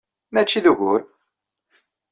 [0.33, 1.01] Maci d ugur!